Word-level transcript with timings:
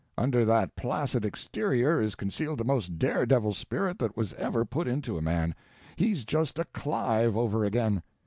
Under 0.17 0.45
that 0.45 0.75
placid 0.75 1.23
exterior 1.23 2.01
is 2.01 2.15
concealed 2.15 2.57
the 2.57 2.63
most 2.65 2.97
dare 2.97 3.27
devil 3.27 3.53
spirit 3.53 3.99
that 3.99 4.17
was 4.17 4.33
ever 4.33 4.65
put 4.65 4.87
into 4.87 5.15
a 5.15 5.21
man—he's 5.21 6.25
just 6.25 6.57
a 6.57 6.65
Clive 6.65 7.37
over 7.37 7.63
again. 7.63 8.01